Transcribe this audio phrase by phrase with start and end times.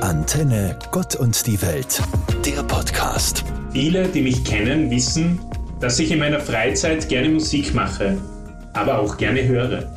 [0.00, 2.00] Antenne Gott und die Welt,
[2.46, 3.44] der Podcast.
[3.72, 5.40] Viele, die mich kennen, wissen,
[5.80, 8.16] dass ich in meiner Freizeit gerne Musik mache,
[8.74, 9.92] aber auch gerne höre.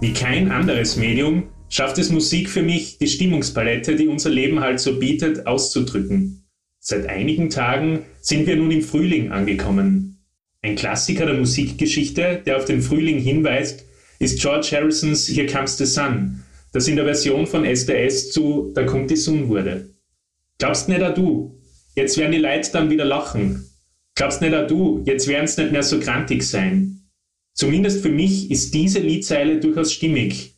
[0.00, 4.78] Wie kein anderes Medium schafft es Musik für mich, die Stimmungspalette, die unser Leben halt
[4.78, 6.44] so bietet, auszudrücken.
[6.78, 10.24] Seit einigen Tagen sind wir nun im Frühling angekommen.
[10.62, 13.84] Ein Klassiker der Musikgeschichte, der auf den Frühling hinweist,
[14.20, 18.84] ist George Harrisons Here Comes the Sun, das in der Version von SDS zu Da
[18.84, 19.90] kommt die Sonne wurde.
[20.58, 21.58] Glaubst nicht auch du,
[21.96, 23.66] jetzt werden die Leute dann wieder lachen.
[24.14, 27.08] Glaubst nicht auch du, jetzt werden es nicht mehr so grantig sein.
[27.54, 30.56] Zumindest für mich ist diese Liedzeile durchaus stimmig.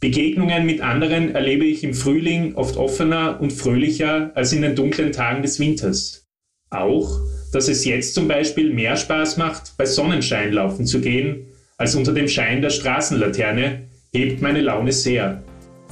[0.00, 5.12] Begegnungen mit anderen erlebe ich im Frühling oft offener und fröhlicher als in den dunklen
[5.12, 6.26] Tagen des Winters.
[6.68, 7.20] Auch,
[7.52, 11.46] dass es jetzt zum Beispiel mehr Spaß macht, bei Sonnenschein laufen zu gehen,
[11.76, 15.42] als unter dem Schein der Straßenlaterne, hebt meine Laune sehr.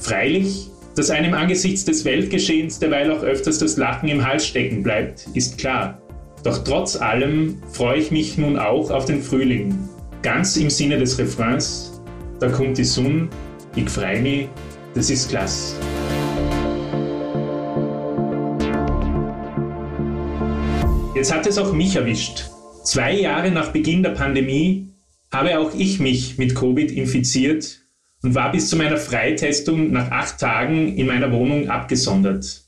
[0.03, 5.27] Freilich, dass einem angesichts des Weltgeschehens derweil auch öfters das Lachen im Hals stecken bleibt,
[5.33, 5.97] ist klar.
[6.43, 9.87] Doch trotz allem freue ich mich nun auch auf den Frühling.
[10.21, 12.01] Ganz im Sinne des Refrains,
[12.41, 13.29] da kommt die Sonne,
[13.77, 14.49] ich freue mich,
[14.93, 15.77] das ist klasse.
[21.15, 22.49] Jetzt hat es auch mich erwischt.
[22.83, 24.89] Zwei Jahre nach Beginn der Pandemie
[25.31, 27.82] habe auch ich mich mit Covid infiziert
[28.23, 32.63] und war bis zu meiner Freitestung nach acht Tagen in meiner Wohnung abgesondert.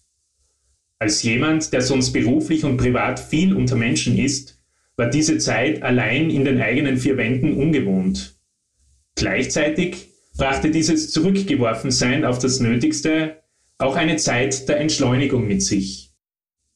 [1.00, 4.62] Als jemand, der sonst beruflich und privat viel unter Menschen ist,
[4.98, 8.38] war diese Zeit allein in den eigenen vier Wänden ungewohnt.
[9.16, 13.38] Gleichzeitig brachte dieses Zurückgeworfensein auf das Nötigste
[13.78, 16.12] auch eine Zeit der Entschleunigung mit sich.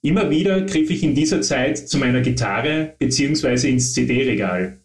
[0.01, 3.69] Immer wieder griff ich in dieser Zeit zu meiner Gitarre bzw.
[3.69, 4.79] ins CD-Regal.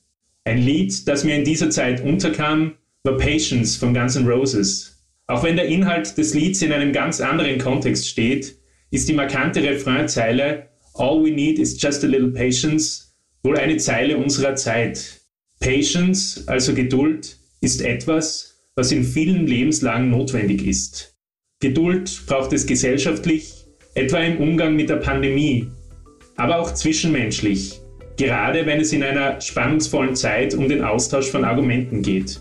[0.45, 2.75] Ein Lied, das mir in dieser Zeit unterkam,
[3.05, 4.97] war Patience von Guns N' Roses.
[5.27, 8.57] Auch wenn der Inhalt des Lieds in einem ganz anderen Kontext steht,
[8.91, 14.17] ist die markante Refrainzeile All we need is just a little patience wohl eine Zeile
[14.17, 15.21] unserer Zeit.
[15.61, 21.15] Patience, also Geduld, ist etwas, was in vielen Lebenslagen notwendig ist.
[21.61, 25.69] Geduld braucht es gesellschaftlich, etwa im Umgang mit der Pandemie,
[26.37, 27.81] aber auch zwischenmenschlich,
[28.17, 32.41] gerade wenn es in einer spannungsvollen Zeit um den Austausch von Argumenten geht.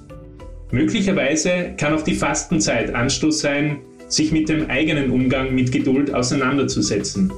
[0.74, 7.32] Möglicherweise kann auch die Fastenzeit Anstoß sein, sich mit dem eigenen Umgang mit Geduld auseinanderzusetzen.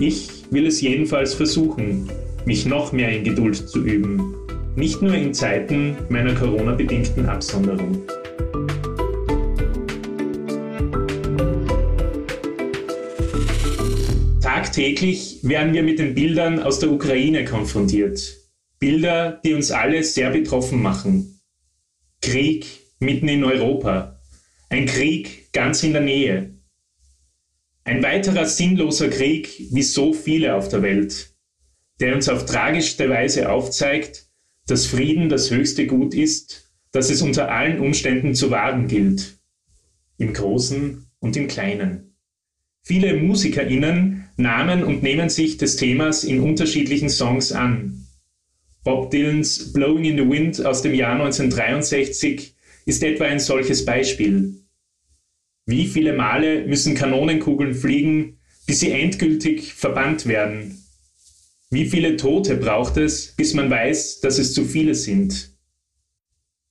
[0.00, 2.10] Ich will es jedenfalls versuchen,
[2.44, 4.34] mich noch mehr in Geduld zu üben,
[4.74, 8.02] nicht nur in Zeiten meiner Corona-bedingten Absonderung.
[14.40, 18.38] Tagtäglich werden wir mit den Bildern aus der Ukraine konfrontiert.
[18.80, 21.38] Bilder, die uns alle sehr betroffen machen.
[22.22, 22.66] Krieg
[23.00, 24.20] mitten in Europa.
[24.70, 26.54] Ein Krieg ganz in der Nähe.
[27.84, 31.34] Ein weiterer sinnloser Krieg wie so viele auf der Welt,
[32.00, 34.28] der uns auf tragischste Weise aufzeigt,
[34.66, 39.38] dass Frieden das höchste Gut ist, das es unter allen Umständen zu wahren gilt.
[40.16, 42.14] Im Großen und im Kleinen.
[42.84, 48.01] Viele MusikerInnen nahmen und nehmen sich des Themas in unterschiedlichen Songs an.
[48.84, 54.54] Bob Dylans Blowing in the Wind aus dem Jahr 1963 ist etwa ein solches Beispiel.
[55.66, 60.82] Wie viele Male müssen Kanonenkugeln fliegen, bis sie endgültig verbannt werden?
[61.70, 65.52] Wie viele Tote braucht es, bis man weiß, dass es zu viele sind?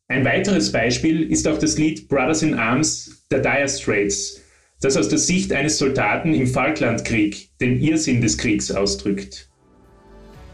[0.09, 4.41] Ein weiteres Beispiel ist auch das Lied Brothers in Arms der Dire Straits,
[4.81, 9.49] das aus der Sicht eines Soldaten im Falklandkrieg den Irrsinn des Kriegs ausdrückt.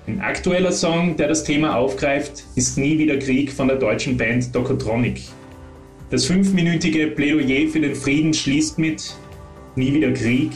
[0.07, 4.56] Ein aktueller Song, der das Thema aufgreift, ist Nie wieder Krieg von der deutschen Band
[4.56, 5.19] Dokotronic.
[6.09, 9.18] Das fünfminütige Plädoyer für den Frieden schließt mit
[9.75, 10.51] Nie wieder Krieg,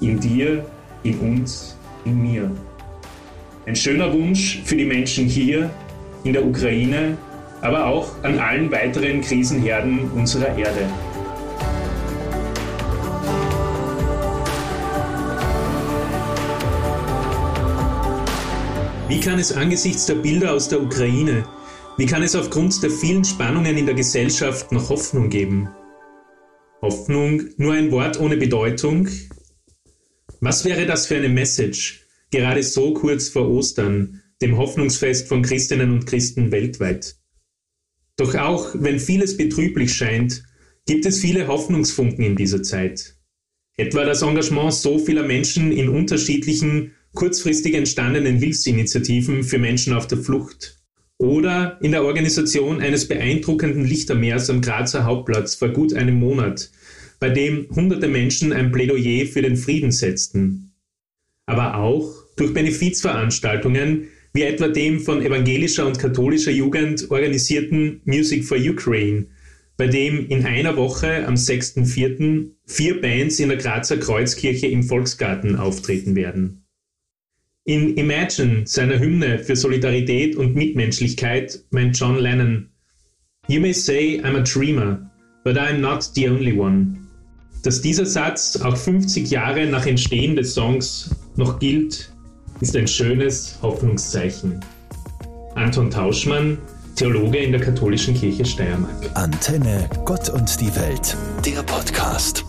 [0.00, 0.64] in dir,
[1.02, 2.48] in uns, in mir.
[3.66, 5.68] Ein schöner Wunsch für die Menschen hier,
[6.22, 7.18] in der Ukraine,
[7.60, 10.86] aber auch an allen weiteren Krisenherden unserer Erde.
[19.12, 21.46] Wie kann es angesichts der Bilder aus der Ukraine,
[21.98, 25.68] wie kann es aufgrund der vielen Spannungen in der Gesellschaft noch Hoffnung geben?
[26.80, 29.10] Hoffnung nur ein Wort ohne Bedeutung?
[30.40, 35.92] Was wäre das für eine Message, gerade so kurz vor Ostern, dem Hoffnungsfest von Christinnen
[35.92, 37.16] und Christen weltweit?
[38.16, 40.42] Doch auch wenn vieles betrüblich scheint,
[40.86, 43.18] gibt es viele Hoffnungsfunken in dieser Zeit.
[43.76, 50.18] Etwa das Engagement so vieler Menschen in unterschiedlichen kurzfristig entstandenen Hilfsinitiativen für Menschen auf der
[50.18, 50.78] Flucht
[51.18, 56.70] oder in der Organisation eines beeindruckenden Lichtermeers am Grazer Hauptplatz vor gut einem Monat,
[57.20, 60.72] bei dem hunderte Menschen ein Plädoyer für den Frieden setzten.
[61.46, 68.56] Aber auch durch Benefizveranstaltungen wie etwa dem von evangelischer und katholischer Jugend organisierten Music for
[68.56, 69.26] Ukraine,
[69.76, 72.48] bei dem in einer Woche am 6.4.
[72.66, 76.61] vier Bands in der Grazer Kreuzkirche im Volksgarten auftreten werden.
[77.64, 82.68] In Imagine, seiner Hymne für Solidarität und Mitmenschlichkeit, meint John Lennon,
[83.46, 84.98] You may say I'm a dreamer,
[85.44, 86.98] but I'm not the only one.
[87.62, 92.12] Dass dieser Satz auch 50 Jahre nach Entstehen des Songs noch gilt,
[92.60, 94.60] ist ein schönes Hoffnungszeichen.
[95.54, 96.58] Anton Tauschmann,
[96.96, 99.10] Theologe in der Katholischen Kirche Steiermark.
[99.14, 101.16] Antenne Gott und die Welt,
[101.46, 102.44] der Podcast.